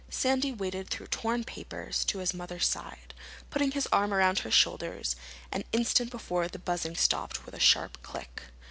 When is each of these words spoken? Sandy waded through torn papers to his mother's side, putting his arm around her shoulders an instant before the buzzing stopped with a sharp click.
Sandy 0.09 0.51
waded 0.51 0.89
through 0.89 1.05
torn 1.09 1.43
papers 1.43 2.03
to 2.05 2.17
his 2.17 2.33
mother's 2.33 2.65
side, 2.65 3.13
putting 3.51 3.69
his 3.69 3.85
arm 3.91 4.15
around 4.15 4.39
her 4.39 4.49
shoulders 4.49 5.15
an 5.51 5.63
instant 5.71 6.09
before 6.09 6.47
the 6.47 6.57
buzzing 6.57 6.95
stopped 6.95 7.45
with 7.45 7.53
a 7.53 7.59
sharp 7.59 8.01
click. 8.01 8.45